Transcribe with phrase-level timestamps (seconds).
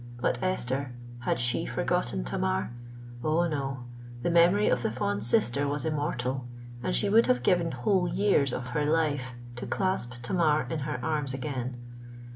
[0.19, 2.71] But Esther—had she forgotten Tamar?
[3.23, 3.47] Oh!
[3.47, 6.47] no—the memory of the fond sister was immortal;
[6.81, 10.99] and she would have given whole years of her life to clasp Tamar in her
[11.05, 11.75] arms again!